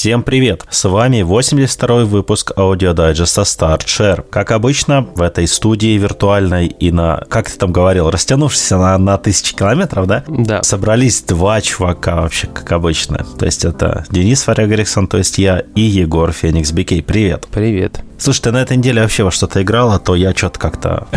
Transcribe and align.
Всем 0.00 0.22
привет! 0.22 0.64
С 0.70 0.88
вами 0.88 1.18
82-й 1.18 2.06
выпуск 2.06 2.52
аудиодайджеста 2.56 3.42
Start 3.42 3.79
Share. 3.79 4.24
Как 4.30 4.50
обычно, 4.50 5.02
в 5.02 5.20
этой 5.20 5.46
студии 5.46 5.98
виртуальной 5.98 6.68
и 6.68 6.90
на, 6.90 7.22
как 7.28 7.50
ты 7.50 7.58
там 7.58 7.70
говорил, 7.70 8.08
растянувшейся 8.08 8.78
на, 8.78 8.96
на 8.96 9.18
тысячи 9.18 9.54
километров, 9.54 10.06
да? 10.06 10.24
Да. 10.26 10.62
Собрались 10.62 11.20
два 11.20 11.60
чувака 11.60 12.22
вообще, 12.22 12.46
как 12.46 12.72
обычно. 12.72 13.26
То 13.38 13.44
есть 13.44 13.66
это 13.66 14.06
Денис 14.08 14.46
Варягриксон, 14.46 15.06
то 15.06 15.18
есть 15.18 15.36
я, 15.36 15.64
и 15.74 15.82
Егор 15.82 16.32
Феникс 16.32 16.72
Бикей. 16.72 17.02
Привет! 17.02 17.46
Привет! 17.52 18.00
Слушай, 18.20 18.42
ты 18.42 18.52
на 18.52 18.60
этой 18.60 18.76
неделе 18.76 19.00
вообще 19.00 19.24
во 19.24 19.30
что-то 19.30 19.62
играл, 19.62 19.92
а 19.92 19.98
то 19.98 20.14
я 20.14 20.34
что-то 20.34 20.58
как-то... 20.58 21.06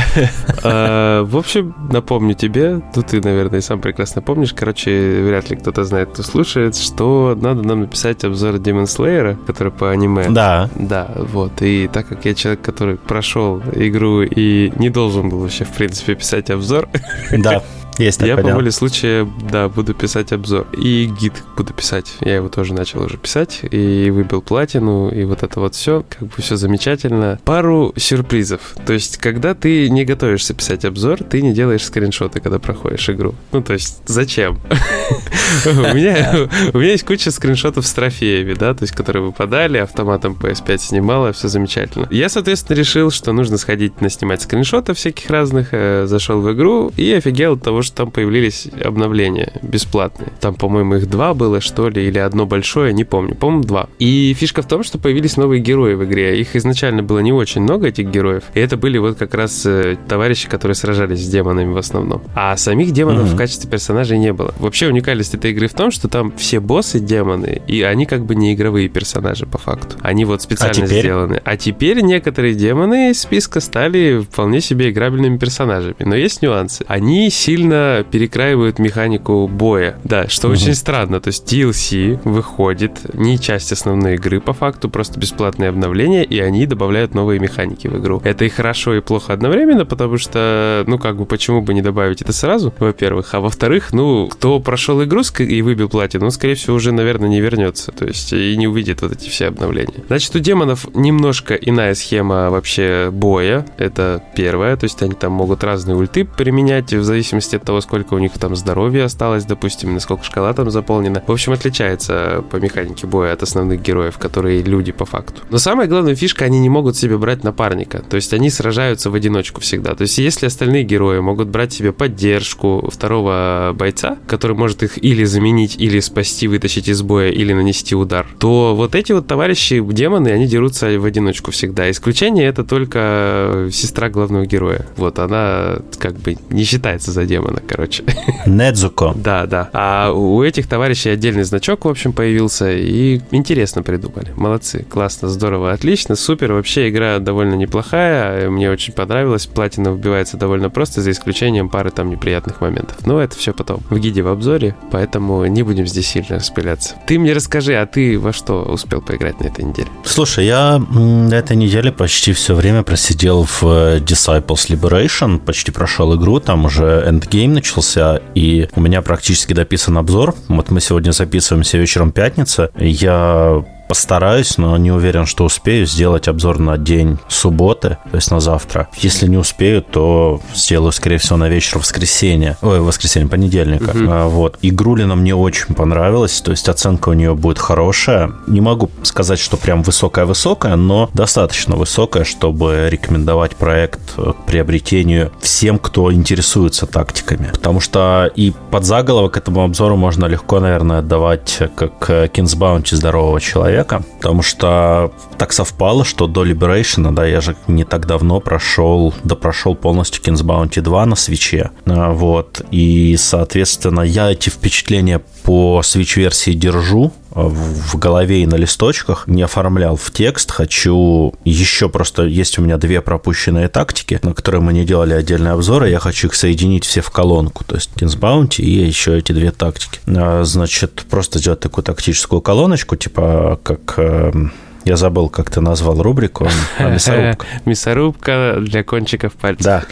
А, 0.65 1.23
в 1.23 1.35
общем, 1.35 1.75
напомню 1.91 2.35
тебе, 2.35 2.81
тут 2.93 3.07
ты, 3.07 3.19
наверное, 3.21 3.59
сам 3.59 3.81
прекрасно 3.81 4.21
помнишь, 4.21 4.53
короче, 4.53 5.21
вряд 5.25 5.49
ли 5.49 5.57
кто-то 5.57 5.83
знает, 5.83 6.11
кто 6.13 6.23
слушает, 6.23 6.77
что 6.77 7.37
надо 7.39 7.63
нам 7.63 7.81
написать 7.81 8.23
обзор 8.23 8.55
Demon 8.55 8.85
Slayer, 8.85 9.35
который 9.45 9.73
по 9.73 9.91
аниме. 9.91 10.29
Да. 10.29 10.69
Да, 10.75 11.11
вот. 11.17 11.61
И 11.61 11.89
так 11.91 12.07
как 12.07 12.23
я 12.23 12.33
человек, 12.33 12.61
который 12.61 12.95
прошел 12.95 13.61
игру 13.73 14.21
и 14.21 14.71
не 14.77 14.89
должен 14.89 15.27
был 15.27 15.39
вообще, 15.39 15.65
в 15.65 15.73
принципе, 15.73 16.15
писать 16.15 16.49
обзор, 16.49 16.87
Да. 17.31 17.61
Есть 17.97 18.21
я 18.21 18.27
такое 18.27 18.43
по 18.43 18.47
дело. 18.49 18.55
воле 18.57 18.71
случая, 18.71 19.27
да, 19.49 19.69
буду 19.69 19.93
писать 19.93 20.31
обзор. 20.31 20.67
И 20.77 21.11
гид 21.19 21.33
буду 21.55 21.73
писать. 21.73 22.13
Я 22.21 22.35
его 22.35 22.49
тоже 22.49 22.73
начал 22.73 23.03
уже 23.03 23.17
писать. 23.17 23.61
И 23.69 24.09
выбил 24.11 24.41
платину, 24.41 25.09
и 25.09 25.23
вот 25.23 25.43
это 25.43 25.59
вот 25.59 25.75
все. 25.75 26.03
Как 26.09 26.27
бы 26.27 26.33
все 26.41 26.55
замечательно. 26.55 27.39
Пару 27.45 27.93
сюрпризов. 27.95 28.75
То 28.85 28.93
есть, 28.93 29.17
когда 29.17 29.53
ты 29.53 29.89
не 29.89 30.05
готовишься 30.05 30.53
писать 30.53 30.85
обзор, 30.85 31.23
ты 31.23 31.41
не 31.41 31.53
делаешь 31.53 31.83
скриншоты, 31.83 32.39
когда 32.39 32.59
проходишь 32.59 33.09
игру. 33.09 33.35
Ну, 33.51 33.61
то 33.61 33.73
есть, 33.73 34.01
зачем? 34.05 34.59
У 35.65 35.97
меня 35.97 36.47
есть 36.73 37.05
куча 37.05 37.31
скриншотов 37.31 37.85
с 37.85 37.93
трофеями, 37.93 38.53
да, 38.53 38.73
то 38.73 38.83
есть, 38.83 38.95
которые 38.95 39.23
выпадали, 39.23 39.77
автоматом 39.77 40.33
PS5 40.33 40.77
снимала, 40.79 41.31
все 41.31 41.47
замечательно. 41.47 42.07
Я, 42.09 42.29
соответственно, 42.29 42.77
решил, 42.77 43.11
что 43.11 43.31
нужно 43.33 43.57
сходить 43.57 44.01
наснимать 44.01 44.41
скриншотов 44.41 44.97
всяких 44.97 45.29
разных, 45.29 45.69
э, 45.71 46.05
зашел 46.07 46.41
в 46.41 46.51
игру 46.53 46.91
и 46.97 47.11
офигел 47.13 47.53
от 47.53 47.63
того, 47.63 47.82
что 47.83 47.95
там 47.97 48.11
появились 48.11 48.67
обновления 48.83 49.53
бесплатные. 49.61 50.29
Там, 50.39 50.55
по-моему, 50.55 50.95
их 50.95 51.09
два 51.09 51.33
было, 51.33 51.61
что 51.61 51.89
ли, 51.89 52.05
или 52.07 52.19
одно 52.19 52.45
большое, 52.45 52.93
не 52.93 53.03
помню. 53.03 53.35
По-моему, 53.35 53.63
два. 53.63 53.87
И 53.99 54.35
фишка 54.37 54.61
в 54.61 54.67
том, 54.67 54.83
что 54.83 54.97
появились 54.97 55.37
новые 55.37 55.61
герои 55.61 55.93
в 55.95 56.03
игре. 56.05 56.39
Их 56.39 56.55
изначально 56.55 57.03
было 57.03 57.19
не 57.19 57.31
очень 57.31 57.61
много, 57.61 57.87
этих 57.87 58.07
героев. 58.09 58.43
И 58.53 58.59
это 58.59 58.77
были 58.77 58.97
вот 58.97 59.17
как 59.17 59.33
раз 59.33 59.65
э, 59.65 59.97
товарищи, 60.07 60.47
которые 60.49 60.75
сражались 60.75 61.19
с 61.25 61.27
демонами 61.29 61.71
в 61.73 61.77
основном. 61.77 62.21
А 62.35 62.55
самих 62.57 62.91
демонов 62.91 63.23
Мгм. 63.25 63.33
в 63.33 63.37
качестве 63.37 63.69
персонажей 63.69 64.17
не 64.17 64.33
было. 64.33 64.53
Вообще 64.59 64.87
уникальность 64.87 65.33
этой 65.33 65.51
игры 65.51 65.67
в 65.67 65.73
том, 65.73 65.91
что 65.91 66.07
там 66.07 66.31
все 66.37 66.59
боссы 66.59 66.99
демоны, 66.99 67.61
и 67.67 67.81
они 67.81 68.05
как 68.05 68.25
бы 68.25 68.35
не 68.35 68.53
игровые 68.53 68.87
персонажи 68.89 69.45
по 69.45 69.57
факту. 69.57 69.97
Они 70.01 70.25
вот 70.25 70.41
специально 70.41 70.73
теперь? 70.87 70.99
сделаны. 71.01 71.41
А 71.43 71.57
теперь 71.57 72.01
некоторые 72.01 72.53
демоны 72.53 73.11
из 73.11 73.21
списка 73.21 73.59
стали 73.59 74.21
вполне 74.21 74.61
себе 74.61 74.89
играбельными 74.91 75.37
персонажами. 75.37 75.95
Но 75.99 76.15
есть 76.15 76.41
нюансы. 76.41 76.85
Они 76.87 77.29
сильно 77.29 77.72
перекраивают 78.11 78.79
механику 78.79 79.47
боя. 79.47 79.97
Да, 80.03 80.27
что 80.27 80.47
Мгм. 80.47 80.57
очень 80.57 80.75
странно. 80.75 81.19
То 81.19 81.29
есть 81.29 81.51
DLC 81.51 82.19
выходит, 82.23 83.13
не 83.13 83.39
часть 83.39 83.71
основной 83.71 84.15
игры 84.15 84.39
по 84.39 84.53
факту, 84.53 84.89
просто 84.89 85.19
бесплатное 85.19 85.69
обновление, 85.69 86.23
и 86.23 86.39
они 86.39 86.65
добавляют 86.65 87.13
новые 87.13 87.39
механики 87.39 87.87
в 87.87 87.97
игру. 87.99 88.21
Это 88.23 88.45
и 88.45 88.49
хорошо, 88.49 88.93
и 88.95 89.01
плохо 89.01 89.33
одновременно, 89.33 89.85
потому 89.85 90.17
что, 90.17 90.83
ну, 90.87 90.97
как 90.97 91.17
бы, 91.17 91.25
почему 91.25 91.61
бы 91.61 91.73
не 91.73 91.81
добавить 91.81 92.21
это 92.21 92.33
сразу, 92.33 92.73
во-первых. 92.79 93.33
А 93.33 93.39
во-вторых, 93.39 93.93
ну, 93.93 94.27
кто 94.27 94.59
прошел 94.59 95.03
игру 95.03 95.21
и 95.39 95.61
выбил 95.61 95.89
платину, 95.89 96.25
он, 96.25 96.31
скорее 96.31 96.55
всего, 96.55 96.75
уже, 96.75 96.91
наверное, 96.91 97.29
не 97.29 97.39
вернется. 97.39 97.91
То 97.91 98.05
есть, 98.05 98.33
и 98.33 98.55
не 98.57 98.67
увидит 98.67 99.01
вот 99.01 99.11
эти 99.13 99.29
все 99.29 99.47
обновления. 99.47 100.03
Значит, 100.07 100.35
у 100.35 100.39
демонов 100.39 100.85
немножко 100.93 101.53
иная 101.53 101.93
схема 101.93 102.49
вообще 102.49 103.09
боя. 103.11 103.65
Это 103.77 104.21
первое. 104.35 104.75
То 104.75 104.85
есть, 104.85 105.01
они 105.01 105.13
там 105.13 105.31
могут 105.33 105.63
разные 105.63 105.95
ульты 105.95 106.25
применять 106.25 106.93
в 106.93 107.03
зависимости 107.03 107.55
от 107.55 107.62
того, 107.63 107.81
сколько 107.81 108.13
у 108.13 108.19
них 108.19 108.33
там 108.33 108.55
здоровья 108.55 109.05
осталось, 109.05 109.45
допустим, 109.45 109.93
насколько 109.93 110.23
шкала 110.23 110.53
там 110.53 110.69
заполнена. 110.71 111.23
В 111.25 111.31
общем, 111.31 111.53
отличается 111.53 112.43
по 112.49 112.57
механике 112.57 113.07
боя 113.07 113.33
от 113.33 113.43
основных 113.43 113.81
героев, 113.81 114.17
которые 114.17 114.61
люди 114.63 114.91
по 114.91 115.05
факту. 115.05 115.41
Но 115.49 115.57
самая 115.57 115.87
главная 115.87 116.15
фишка, 116.15 116.45
они 116.45 116.59
не 116.59 116.69
могут 116.69 116.95
себе 116.95 117.17
брать 117.17 117.43
напарника. 117.43 117.99
То 117.99 118.15
есть 118.15 118.33
они 118.33 118.49
сражаются 118.49 119.09
в 119.09 119.15
одиночку 119.15 119.61
всегда. 119.61 119.95
То 119.95 120.03
есть 120.03 120.17
если 120.17 120.45
остальные 120.45 120.83
герои 120.83 121.19
могут 121.19 121.49
брать 121.49 121.73
себе 121.73 121.91
поддержку 121.91 122.89
второго 122.91 123.73
бойца, 123.75 124.17
который 124.27 124.55
может 124.55 124.83
их 124.83 125.03
или 125.03 125.23
заменить, 125.23 125.75
или 125.77 125.99
спасти, 125.99 126.47
вытащить 126.47 126.87
из 126.87 127.01
боя, 127.01 127.29
или 127.29 127.53
нанести 127.53 127.95
удар, 127.95 128.27
то 128.39 128.75
вот 128.75 128.95
эти 128.95 129.11
вот 129.11 129.27
товарищи 129.27 129.81
демоны, 129.81 130.29
они 130.29 130.47
дерутся 130.47 130.87
в 130.99 131.05
одиночку 131.05 131.51
всегда. 131.51 131.89
Исключение 131.89 132.47
это 132.47 132.63
только 132.63 133.69
сестра 133.71 134.09
главного 134.09 134.45
героя. 134.45 134.85
Вот 134.97 135.19
она 135.19 135.79
как 135.97 136.15
бы 136.15 136.37
не 136.49 136.63
считается 136.63 137.11
за 137.11 137.25
демона, 137.25 137.52
короче. 137.65 138.03
Недзуко. 138.45 139.13
Да, 139.15 139.45
да. 139.45 139.69
А 139.73 140.11
у 140.11 140.43
этих 140.43 140.67
товарищей 140.67 141.09
отдельный 141.09 141.43
значок, 141.43 141.85
в 141.85 141.89
общем, 141.89 142.13
появился, 142.13 142.71
и 142.71 143.21
интересно 143.31 143.83
придумали. 143.83 144.31
Молодцы, 144.35 144.85
классно, 144.89 145.29
здорово, 145.29 145.71
отлично, 145.71 146.15
супер. 146.15 146.53
Вообще 146.53 146.89
игра 146.89 147.19
довольно 147.19 147.55
неплохая, 147.55 148.49
мне 148.49 148.69
очень 148.69 148.93
понравилась. 148.93 149.45
Платина 149.45 149.89
вбивается 149.89 150.37
довольно 150.37 150.69
просто, 150.69 151.01
за 151.01 151.11
исключением 151.11 151.69
пары 151.69 151.91
там 151.91 152.09
неприятных 152.09 152.61
моментов. 152.61 153.05
Но 153.05 153.21
это 153.21 153.37
все 153.37 153.53
потом 153.53 153.81
в 153.89 153.97
гиде 153.97 154.21
в 154.21 154.27
обзоре, 154.27 154.75
поэтому 154.91 155.45
не 155.45 155.63
будем 155.63 155.87
здесь 155.87 156.07
сильно 156.07 156.35
распыляться. 156.35 156.95
Ты 157.07 157.19
мне 157.19 157.33
расскажи, 157.33 157.75
а 157.75 157.85
ты 157.85 158.19
во 158.19 158.33
что 158.33 158.63
успел 158.63 159.01
поиграть 159.01 159.39
на 159.39 159.47
этой 159.47 159.63
неделе? 159.65 159.87
Слушай, 160.03 160.45
я 160.45 160.79
на 160.79 161.33
этой 161.33 161.55
неделе 161.55 161.91
почти 161.91 162.33
все 162.33 162.55
время 162.55 162.83
просидел 162.83 163.43
в 163.43 163.63
э, 163.63 163.99
Disciples 163.99 164.69
Liberation, 164.69 165.39
почти 165.39 165.71
прошел 165.71 166.15
игру, 166.15 166.39
там 166.39 166.65
уже 166.65 167.03
эндгейм 167.05 167.42
начался, 167.47 168.21
и 168.35 168.67
у 168.75 168.81
меня 168.81 169.01
практически 169.01 169.53
дописан 169.53 169.97
обзор. 169.97 170.35
Вот 170.47 170.71
мы 170.71 170.79
сегодня 170.79 171.11
записываемся 171.11 171.77
вечером 171.77 172.11
пятницы. 172.11 172.69
Я 172.77 173.63
постараюсь, 173.93 174.57
но 174.57 174.75
не 174.77 174.91
уверен, 174.91 175.27
что 175.27 175.45
успею 175.45 175.85
сделать 175.85 176.27
обзор 176.27 176.57
на 176.57 176.79
день 176.79 177.19
субботы, 177.27 177.99
то 178.09 178.15
есть 178.15 178.31
на 178.31 178.39
завтра. 178.39 178.87
Если 178.97 179.27
не 179.27 179.37
успею, 179.37 179.83
то 179.83 180.41
сделаю, 180.55 180.91
скорее 180.91 181.19
всего, 181.19 181.37
на 181.37 181.47
вечер 181.47 181.77
воскресенья. 181.77 182.57
Ой, 182.63 182.79
воскресенье, 182.79 183.29
понедельника. 183.29 183.95
Мгм. 183.95 184.09
А, 184.09 184.27
вот. 184.27 184.57
Игрулина 184.63 185.13
мне 185.13 185.35
очень 185.35 185.75
понравилась, 185.75 186.41
то 186.41 186.49
есть 186.49 186.69
оценка 186.69 187.09
у 187.09 187.13
нее 187.13 187.35
будет 187.35 187.59
хорошая. 187.59 188.31
Не 188.47 188.61
могу 188.61 188.89
сказать, 189.03 189.37
что 189.37 189.57
прям 189.57 189.83
высокая-высокая, 189.83 190.75
но 190.75 191.11
достаточно 191.13 191.75
высокая, 191.75 192.23
чтобы 192.23 192.87
рекомендовать 192.89 193.55
проект 193.55 193.99
э, 194.17 194.31
к 194.31 194.45
приобретению 194.47 195.31
всем, 195.39 195.77
кто 195.77 196.11
интересуется 196.11 196.87
тактиками. 196.87 197.51
Потому 197.53 197.79
что 197.79 198.31
и 198.35 198.53
под 198.71 198.85
заголовок 198.85 199.37
этому 199.37 199.63
обзору 199.63 199.97
можно 199.97 200.25
легко, 200.25 200.59
наверное, 200.59 200.97
отдавать 200.97 201.59
как 201.75 202.09
э, 202.09 202.25
Kings 202.25 202.57
Bounty 202.57 202.95
здорового 202.95 203.39
человека, 203.39 203.82
потому 203.83 204.41
что 204.41 205.11
так 205.37 205.53
совпало, 205.53 206.05
что 206.05 206.27
до 206.27 206.45
Liberation, 206.45 207.11
да, 207.11 207.25
я 207.25 207.41
же 207.41 207.55
не 207.67 207.83
так 207.83 208.05
давно 208.05 208.39
прошел, 208.39 209.13
допрошел 209.23 209.75
полностью 209.75 210.23
Kings 210.23 210.43
Bounty 210.43 210.81
2 210.81 211.05
на 211.05 211.15
свече, 211.15 211.71
А, 211.85 212.11
вот, 212.11 212.61
и, 212.71 213.15
соответственно, 213.17 214.01
я 214.01 214.31
эти 214.31 214.49
впечатления 214.49 215.21
по 215.43 215.81
свич-версии 215.83 216.51
держу 216.53 217.11
а, 217.31 217.43
в 217.49 217.97
голове 217.97 218.43
и 218.43 218.45
на 218.45 218.55
листочках, 218.55 219.27
не 219.27 219.41
оформлял 219.43 219.95
в 219.95 220.11
текст, 220.11 220.51
хочу 220.51 221.33
еще 221.45 221.89
просто, 221.89 222.23
есть 222.23 222.57
у 222.59 222.61
меня 222.61 222.77
две 222.77 223.01
пропущенные 223.01 223.67
тактики, 223.67 224.19
на 224.23 224.33
которые 224.33 224.61
мы 224.61 224.73
не 224.73 224.85
делали 224.85 225.13
отдельные 225.13 225.53
обзоры, 225.53 225.89
я 225.89 225.99
хочу 225.99 226.27
их 226.27 226.35
соединить 226.35 226.85
все 226.85 227.01
в 227.01 227.09
колонку, 227.11 227.63
то 227.63 227.75
есть 227.75 227.91
Kings 227.95 228.17
Bounty 228.19 228.61
и 228.61 228.71
еще 228.85 229.17
эти 229.17 229.31
две 229.31 229.51
тактики. 229.51 229.99
А, 230.07 230.43
Значит, 230.43 231.05
просто 231.09 231.39
сделать 231.39 231.59
такую 231.59 231.83
тактическую 231.83 232.41
колоночку, 232.41 232.95
типа 232.95 233.59
как... 233.63 233.93
эм, 233.97 234.51
Я 234.85 234.97
забыл, 234.97 235.29
как 235.29 235.49
ты 235.49 235.61
назвал 235.61 236.01
рубрику. 236.01 236.47
а, 236.77 236.89
Мясорубка. 236.89 237.45
Мясорубка 237.65 238.57
для 238.59 238.83
кончиков 238.83 239.33
пальцев. 239.33 239.63
Да, 239.65 239.83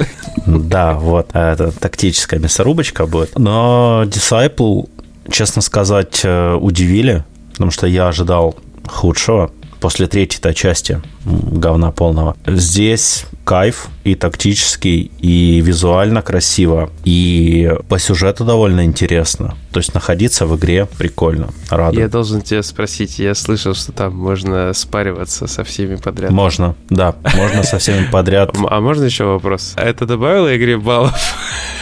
да, 0.45 0.93
вот. 0.93 1.29
Это 1.33 1.71
тактическая 1.71 2.39
мясорубочка 2.39 3.05
будет. 3.05 3.37
Но 3.39 4.03
Disciple, 4.05 4.89
честно 5.29 5.61
сказать, 5.61 6.21
э, 6.23 6.53
удивили, 6.53 7.23
потому 7.51 7.71
что 7.71 7.87
я 7.87 8.07
ожидал 8.07 8.55
худшего 8.87 9.51
после 9.81 10.07
третьей-то 10.07 10.53
части 10.53 11.01
говна 11.25 11.91
полного. 11.91 12.37
Здесь 12.45 13.25
кайф 13.43 13.87
и 14.03 14.15
тактический, 14.15 15.11
и 15.19 15.59
визуально 15.59 16.21
красиво, 16.21 16.91
и 17.03 17.73
по 17.89 17.97
сюжету 17.97 18.45
довольно 18.45 18.85
интересно. 18.85 19.55
То 19.71 19.79
есть 19.79 19.93
находиться 19.93 20.45
в 20.45 20.55
игре 20.55 20.85
прикольно, 20.85 21.49
радует. 21.69 21.99
Я 21.99 22.07
должен 22.07 22.41
тебя 22.41 22.61
спросить, 22.63 23.17
я 23.19 23.33
слышал, 23.33 23.73
что 23.73 23.91
там 23.91 24.15
можно 24.15 24.71
спариваться 24.73 25.47
со 25.47 25.63
всеми 25.63 25.95
подряд. 25.95 26.31
Можно, 26.31 26.75
да, 26.89 27.15
можно 27.35 27.63
со 27.63 27.79
всеми 27.79 28.05
подряд. 28.09 28.51
А 28.71 28.79
можно 28.79 29.03
еще 29.03 29.25
вопрос? 29.25 29.73
А 29.75 29.81
Это 29.83 30.05
добавило 30.05 30.55
игре 30.55 30.77
баллов? 30.77 31.13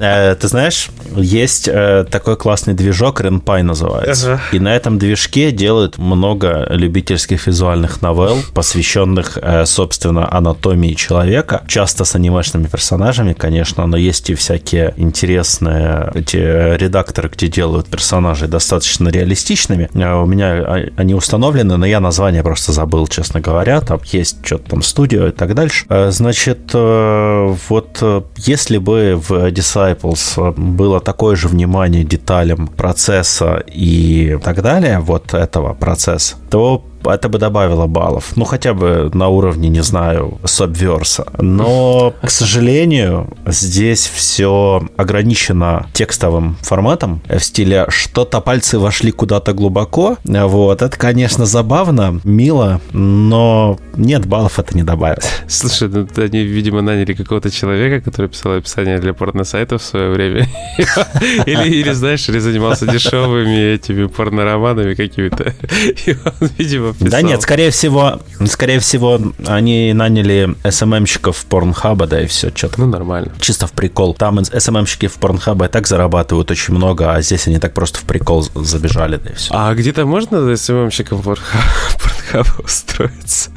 Э, 0.03 0.35
ты 0.35 0.47
знаешь, 0.47 0.89
есть 1.15 1.69
э, 1.71 2.05
такой 2.09 2.35
классный 2.35 2.73
движок, 2.73 3.21
RenPy 3.21 3.63
называется. 3.63 4.41
И 4.51 4.59
на 4.59 4.75
этом 4.75 4.97
движке 4.97 5.51
делают 5.51 5.97
много 5.97 6.67
любительских 6.69 7.47
визуальных 7.47 8.01
новелл, 8.01 8.39
посвященных, 8.53 9.37
э, 9.41 9.65
собственно, 9.65 10.31
анатомии 10.31 10.93
человека. 10.93 11.63
Часто 11.67 12.03
с 12.03 12.15
анимешными 12.15 12.67
персонажами, 12.67 13.33
конечно, 13.33 13.85
но 13.85 13.95
есть 13.95 14.29
и 14.29 14.35
всякие 14.35 14.93
интересные 14.97 16.11
эти 16.13 16.37
редакторы, 16.77 17.29
где 17.29 17.47
делают 17.47 17.87
персонажей 17.87 18.49
достаточно 18.49 19.07
реалистичными. 19.09 19.89
У 19.93 20.25
меня 20.25 20.53
а, 20.53 20.85
они 20.97 21.13
установлены, 21.13 21.77
но 21.77 21.85
я 21.85 21.99
название 21.99 22.43
просто 22.43 22.73
забыл, 22.73 23.07
честно 23.07 23.39
говоря. 23.39 23.79
Там 23.79 24.01
есть 24.11 24.45
что-то 24.45 24.71
там 24.71 24.81
студио 24.81 25.27
и 25.27 25.31
так 25.31 25.55
дальше. 25.55 25.85
Значит, 26.09 26.73
вот 26.73 28.31
если 28.37 28.77
бы 28.77 29.21
в 29.27 29.49
Disciples 29.93 30.53
было 30.57 30.99
такое 30.99 31.35
же 31.35 31.47
внимание 31.47 32.03
деталям 32.03 32.67
процесса 32.67 33.63
и 33.67 34.37
так 34.43 34.61
далее, 34.61 34.99
вот 34.99 35.33
этого 35.33 35.73
процесса, 35.73 36.35
то 36.49 36.83
это 37.05 37.29
бы 37.29 37.37
добавило 37.37 37.87
баллов. 37.87 38.33
Ну, 38.35 38.45
хотя 38.45 38.73
бы 38.73 39.09
на 39.13 39.27
уровне, 39.27 39.69
не 39.69 39.83
знаю, 39.83 40.39
Subverse. 40.43 41.41
Но, 41.41 42.13
к 42.21 42.29
сожалению, 42.29 43.29
здесь 43.45 44.07
все 44.13 44.87
ограничено 44.97 45.87
текстовым 45.93 46.57
форматом 46.61 47.21
в 47.27 47.39
стиле 47.39 47.85
«что-то 47.89 48.41
пальцы 48.41 48.79
вошли 48.79 49.11
куда-то 49.11 49.53
глубоко». 49.53 50.17
Вот, 50.23 50.81
это, 50.81 50.97
конечно, 50.97 51.45
забавно, 51.45 52.19
мило, 52.23 52.81
но 52.91 53.77
нет, 53.95 54.25
баллов 54.25 54.59
это 54.59 54.75
не 54.75 54.83
добавит. 54.83 55.23
Слушай, 55.47 55.89
ну 55.89 56.07
они, 56.17 56.43
видимо, 56.43 56.81
наняли 56.81 57.13
какого-то 57.13 57.51
человека, 57.51 58.03
который 58.03 58.29
писал 58.29 58.53
описание 58.53 58.99
для 58.99 59.13
порно-сайтов 59.13 59.81
в 59.81 59.85
свое 59.85 60.09
время. 60.09 60.47
Или, 61.45 61.69
или, 61.69 61.91
знаешь, 61.91 62.27
или 62.29 62.39
занимался 62.39 62.87
дешевыми 62.87 63.73
этими 63.75 64.05
порно-романами 64.07 64.93
какими-то. 64.93 65.53
И 66.05 66.11
он, 66.11 66.49
видимо, 66.57 66.92
написал. 66.99 67.09
Да 67.09 67.21
нет, 67.21 67.41
скорее 67.41 67.71
всего, 67.71 68.21
скорее 68.47 68.79
всего, 68.79 69.19
они 69.45 69.93
наняли 69.93 70.55
СММщиков 70.69 71.45
Порнхаба, 71.45 72.07
да, 72.07 72.21
и 72.21 72.27
все, 72.27 72.51
что-то. 72.53 72.79
Ну, 72.79 72.87
нормально. 72.87 73.31
Чисто 73.39 73.67
в 73.67 73.71
прикол. 73.71 74.13
Там 74.13 74.43
СММщики 74.43 75.07
в 75.07 75.15
Порнхаба 75.15 75.65
и 75.65 75.69
так 75.69 75.87
зарабатывают 75.87 76.51
очень 76.51 76.73
много, 76.73 77.13
а 77.13 77.21
здесь 77.21 77.47
они 77.47 77.59
так 77.59 77.73
просто 77.73 77.99
в 77.99 78.03
прикол 78.03 78.43
забежали, 78.55 79.17
да 79.17 79.29
и 79.29 79.33
все. 79.35 79.51
А 79.53 79.73
где-то 79.73 80.05
можно 80.05 80.55
СММщиком 80.55 81.21
Порнхаба 81.23 82.63
устроиться? 82.63 83.51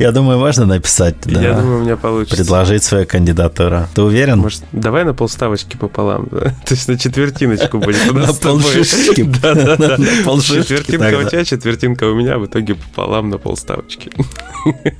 Я 0.00 0.12
думаю, 0.12 0.38
можно 0.38 0.64
написать, 0.64 1.16
да. 1.26 1.42
Я 1.42 1.52
думаю, 1.52 1.80
у 1.80 1.84
меня 1.84 1.96
получится. 1.98 2.36
Предложить 2.36 2.82
свою 2.82 3.06
кандидатуру. 3.06 3.86
Ты 3.94 4.00
уверен? 4.00 4.38
Может, 4.38 4.62
давай 4.72 5.04
на 5.04 5.12
полставочки 5.12 5.76
пополам, 5.76 6.26
да? 6.30 6.40
То 6.64 6.74
есть 6.74 6.88
на 6.88 6.98
четвертиночку 6.98 7.78
будет 7.78 8.12
На 8.12 8.32
полшишки. 8.32 9.28
Да, 9.42 9.54
да, 9.54 9.76
да. 9.76 9.96
Четвертинка 9.96 11.18
у 11.18 11.28
тебя, 11.28 11.44
четвертинка 11.44 12.04
у 12.04 12.14
меня, 12.14 12.38
в 12.38 12.46
итоге 12.46 12.74
пополам 12.74 13.28
на 13.28 13.38
полставочки. 13.38 14.10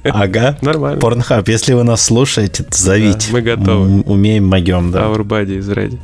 Ага. 0.05 0.56
Нормально. 0.62 1.00
Порнхаб, 1.00 1.47
если 1.49 1.75
вы 1.75 1.85
нас 1.85 2.02
слушаете, 2.02 2.64
зовите. 2.70 3.29
мы 3.31 3.43
готовы. 3.43 4.00
Умеем, 4.02 4.47
могем, 4.47 4.91
да. 4.91 5.00
Our 5.00 5.23
body 5.23 5.58
is 5.58 5.69
ready. 5.75 5.99